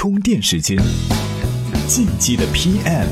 [0.00, 0.78] 充电时间，
[1.86, 3.04] 进击的 PM，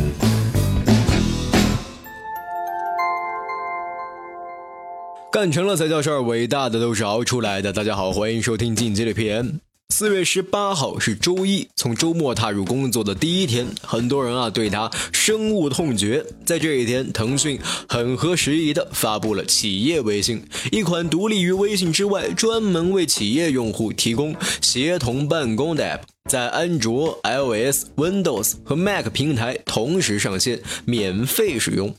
[5.30, 7.74] 干成了才叫事儿，伟大的都是熬出来的。
[7.74, 9.56] 大家好，欢迎收听进击的 PM。
[9.90, 16.24] 四月十八号是周一，从周末踏入工作的第一天，很多人啊对他深恶痛绝。
[16.46, 20.42] 在这一天，腾讯很合时宜的发布了企业微信，
[20.72, 31.92] 一款独立于微信之外，专门为企业用户提供协同办公的 App，在安卓、iOS、Windows 和 Mac 平台同时上线，免费使用。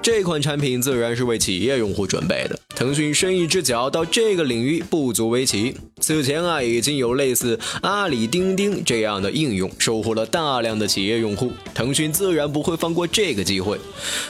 [0.00, 2.58] 这款产品自然是为企业用户准备的。
[2.74, 5.76] 腾讯伸一只脚到这个领域不足为奇。
[6.00, 13.78] 此前啊，已经有类似阿里钉钉这样的应用收获了大量的企业用户，腾讯自然不会放过这个机会。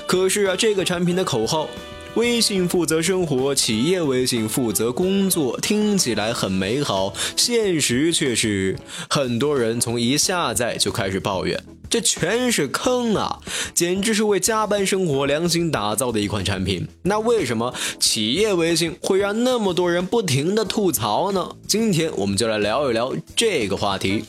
[0.07, 1.69] 可是啊，这个产品的口号
[2.21, 11.59] “微信负责生活，企业微信负责工作”听起来很美好，现实却是很多人从一下载就开始抱怨。
[11.89, 13.41] 这全是坑啊！
[13.73, 16.87] 简直是为加班生活量身打造的一款产品。
[17.05, 21.57] 那为什么企业微信会让那么多人不停的吐槽呢？
[21.67, 24.25] 今天我们就来聊一聊这个话题。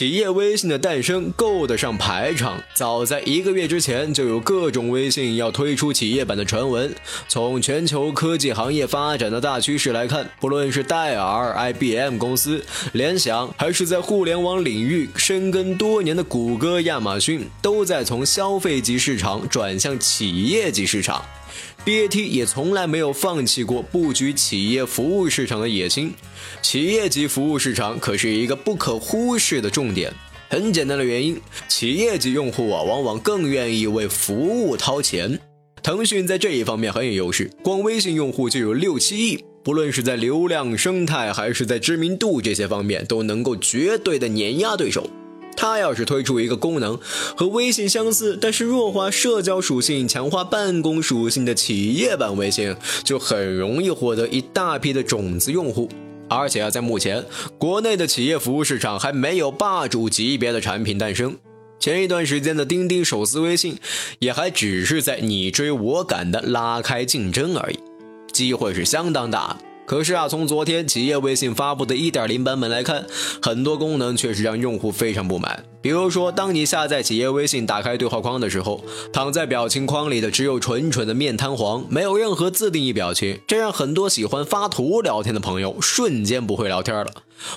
[0.00, 2.58] 企业微信的诞生够得上排场。
[2.72, 6.90] 早在一个月之前，就有各种微信要推出企业版的传闻。
[7.28, 21.22] 从全球科技行业发展的大趋势来看，不论是戴尔、IBM 公司、联想，还是在互联网领域深耕多年的谷歌、亚马逊，都在从消费级市场转向企业级市场。
[21.84, 26.12] BAT 也从来没有放弃过布局企业服务市场的野心。
[26.62, 30.12] 企业级服务市场可是一个不可忽视的重点。
[30.48, 35.38] 很简单的原因，企业级用户啊，往往更愿意为服务掏钱。
[35.82, 45.08] 腾讯在这一方面很有优势，光微信用户就有六七亿，不论是在流量生态还是在知名度这些方面，都能够绝对的碾压对手。
[45.60, 46.98] 它要是推出一个功能
[47.36, 52.74] 和微信相似，但是弱化社交属性、强化办公属性的企业版微信，
[53.04, 55.90] 就很容易获得一大批的种子用户。
[56.30, 57.26] 而且啊，在目前
[57.58, 61.36] 国内的企业服务市场还没有霸主级别的产品诞生。
[61.78, 63.76] 前一段时间的钉钉手撕微信，
[64.20, 67.78] 也还只是在你追我赶的拉开竞争而已，
[68.32, 69.69] 机会是相当大的。
[69.90, 73.04] 可是啊，从昨天企业微信发布的一点零版本来看，
[73.42, 75.64] 很多功能确实让用户非常不满。
[75.82, 87.10] 比如说，当你下载企业微信，打开对话框的时候，躺在表情框里的只有纯纯的面瘫黄，没有任何自定义表情，这让很多喜欢发图聊天的朋友瞬间不会聊天了。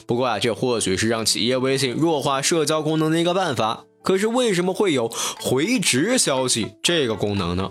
[0.08, 3.86] 不过啊，这或许是让企业微信弱化社交功能的一个办法。
[4.02, 5.08] 可是为什么会有
[5.40, 7.70] 回执消息这个功能呢？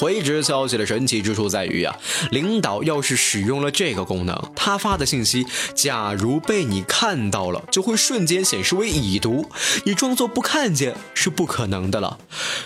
[0.00, 1.94] 回执消息的神奇之处在于啊，
[2.30, 5.44] 领导要是使用了这个功能，他发的信息
[5.74, 9.46] 假如被你看到了，就会瞬间显示为已读，
[9.84, 12.18] 你装作不看见是不可能的了。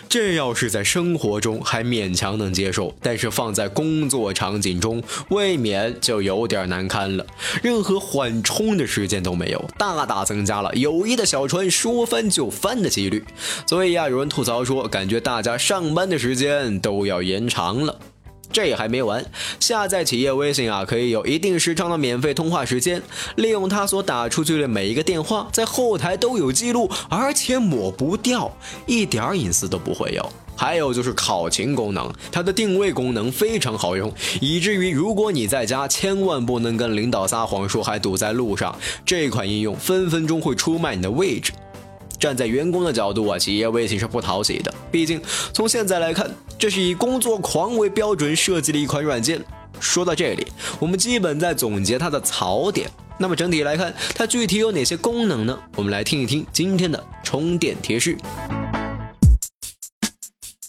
[0.09, 7.27] 这要是在生活中还勉强能接受，但是放在工作场景中，未免就有点难堪了。
[7.65, 13.25] 任何缓冲的时间都没有，大大增加了友谊的小船说翻就翻的几率。
[13.67, 17.24] 所以啊，有人吐槽说，感觉大家上班的时间都要。
[17.25, 17.99] 延长了，
[18.53, 19.25] 这还没完。
[19.59, 23.03] 下载企业微信啊，可以有一定时长的免费通话时间，
[23.37, 30.25] 利用它所打出去的每一个电话，在后台都有记录，而且抹不掉，一点隐私都不会有。
[30.57, 41.53] 还有就是考勤功能，它的定位功能非常好用，以至于如果你在家，千万不能跟领导撒谎说还堵在路上，这款应用分分钟会出卖你的位置。
[42.25, 44.73] 站在员工的角度啊，企业微信是不讨喜的。
[44.91, 45.21] 毕竟
[45.53, 49.39] 从现在来看，这是以工作狂为标准设计的一款软件。
[49.79, 50.47] 说到这里，
[50.79, 52.91] 我们基本在总结它的槽点。
[53.19, 55.59] 那么整体来看，它具体有哪些功能呢？
[55.77, 58.17] 我们来听一听今天的充电贴士。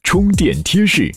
[0.04, 1.10] 充电贴士：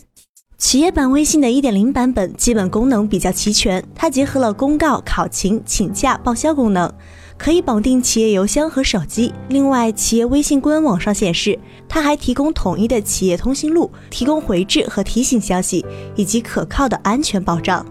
[0.59, 6.93] 企业版微信的一点零版本基本功能比较齐全，它结合了公告、考勤、请假、报销功能。
[7.37, 9.33] 可以绑定企业邮箱和手机。
[9.49, 11.57] 另外，企业微信官网上显示，
[11.89, 17.87] 它还提供统一的企业通讯录，提供回执和提醒消息，以及可靠的安全保障。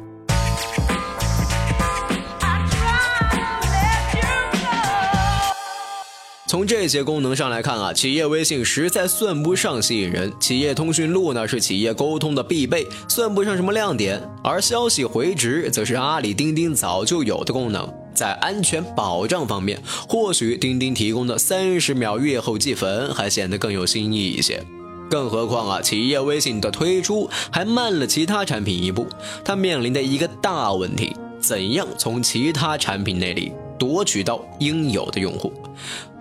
[6.48, 10.32] 从这些功能上来看啊，企业微信实在算不上吸引人。
[10.40, 14.22] 企业通讯录呢是企业沟通的必备，算不上什么亮点。
[14.42, 17.94] 而消息回执则是阿里钉钉早就有的功能。
[18.14, 19.78] 在安全保障方面，
[20.08, 24.64] 或许钉钉提供的三十秒阅后计粉还显得更有新意一些。
[25.10, 29.06] 更何况啊，企业微信的推出还慢了其他产品一步，
[29.44, 35.52] 它面临的一个大问题：怎样从其他产品那里夺取到应有的用户？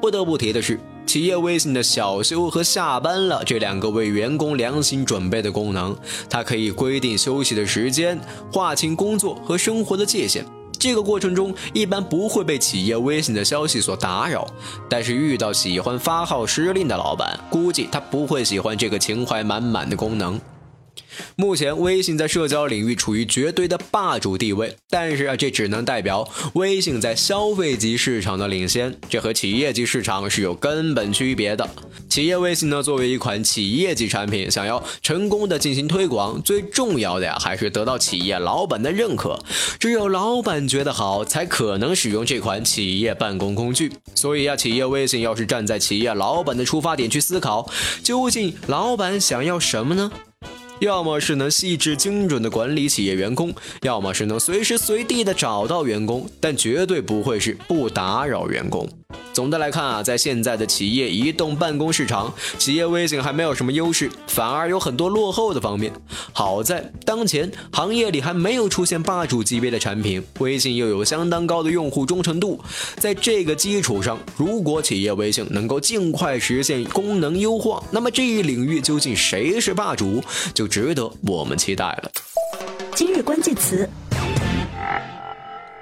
[0.00, 5.96] 不得不提的是，企业微信的小休和下班了这两个为员工良心准备的功能，
[6.28, 8.20] 它可以规定休息的时间，
[8.52, 10.44] 划清工作和生活的界限。
[10.78, 14.46] 这个过程中一般不会被企业微信的消息所打扰，
[14.90, 20.38] 但是遇到喜欢发号施令的老板，估计他不会喜欢这个情怀满满的功能。
[21.36, 31.68] 目前，微信在社交领域处于绝对的霸主地位，但是啊，这只能代表微信在消费级市场的领先，这和企业级市场是有根本区别的。
[32.08, 39.38] 企业微信呢，作为一款企业级产品，想要成功的进行推广，最重要的呀，还是得到企业老板的认可。
[39.78, 43.92] 只有老板觉得好，才可能使用这款企业办公工具。
[44.14, 47.68] 所以啊，企业微信要是站在企业老板的出发点去思考，
[48.02, 50.10] 究竟老板想要什么呢？
[50.80, 58.86] 要么是能细致精准的管理企业员工，要么是能随时随地的找到员工，但绝对不会是不打扰员工。
[59.32, 65.92] 总的来看啊，在现在的企业移动办公市场，企业微信还没有什么优势，反而有很多落后的方面。
[66.32, 72.58] 好在当前行业里还没有出现霸主级别的产品，微信又有相当高的用户忠诚度。
[72.96, 80.24] 在这个基础上，如果企业微信能够尽快实现功能优化，那么这一领域究竟谁是霸主，
[80.54, 82.10] 就值得我们期待了。
[82.94, 83.86] 今日关键词。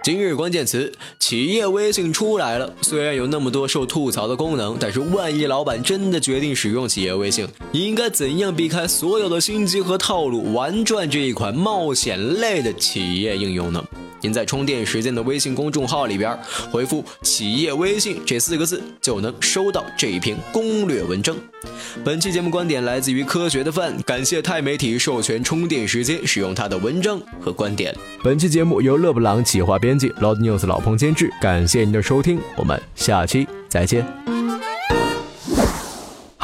[0.04, 2.70] 今日关键词：企业微信出来了。
[2.82, 13.82] 虽然有那么多受吐槽的功能，但是万一老板真的决定使用企业微信，你应该怎样避开所有的心机和套路，玩转这一款冒险类的企业应用呢？
[14.24, 16.34] 您在充电时间的微信公众号里边
[16.70, 21.36] 回复“企业微信”这四个字，就能收到这一篇攻略文章。
[22.02, 27.94] 本期节目观点来自于科学的范，感谢钛媒体授权充电时间使用他的文章和观点。
[28.22, 31.30] 本期节目由勒布朗企划编辑，Loud News 老彭监制。
[31.38, 34.33] 感谢您的收听，我们下期再见。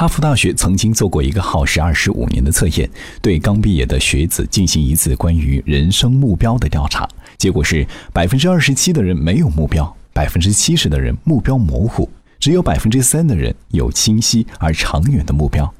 [0.00, 2.88] 哈佛大学曾经做过一个耗时二十五年的测验，
[3.20, 7.06] 对刚毕业的学子进行一次关于人生目标的调查。
[7.36, 12.08] 结果是百分之二十七的人没有目标，百分之七十的人目标模糊，
[12.38, 15.70] 只有百分之三的人有清晰而长远的目标。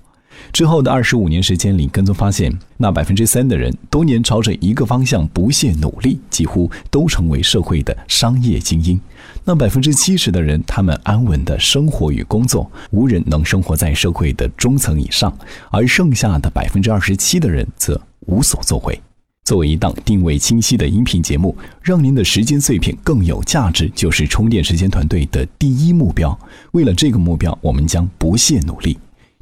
[0.53, 8.99] 之后的二十五年时间里，跟踪发现，那百分之三的人多年朝着一个方向不懈努力，几乎都成为社会的商业精英；
[9.45, 15.31] 那百分之七十的人，他们安稳的生活与工作，无人能生活在社会的中层以上；
[15.71, 19.01] 而剩下的百分之二十七的人则无所作为。
[19.43, 26.39] 作为一档定位清晰的音频节目，让您的时间碎片更有价值，就是充电时间团队的第一目标。
[26.73, 28.97] 为了这个目标，我们将不懈努力。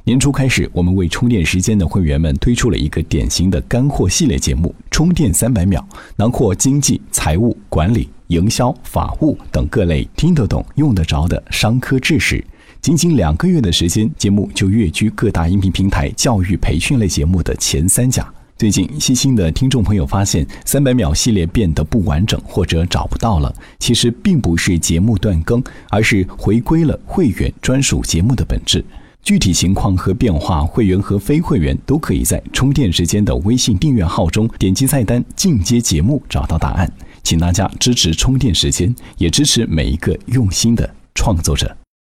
[0.09, 12.43] 年初开始，我们为充电时间的会员们推出了一个典型的干货系列节目《充电三百秒》，囊括经济、财务、管理、营销、法务等各类听得懂、用得着的商科知识。
[12.81, 18.27] 仅仅两个月的时间，节目就跃居各大音频平台教育培训类节目的前三甲。
[18.57, 23.53] 最近，细心的听众朋友发现，三百秒系列变得不完整或者找不到了。
[23.77, 28.83] 其实并不是节目断更，而是回归了会员专属节目的本质。
[29.29, 36.91] 具体情况和变化，会员和非会员都可以在充电时间的微信订阅号中点击菜单进阶节目找到答案。
[37.21, 41.77] 请大家支持充电时间，也支持每一个用心的创作者。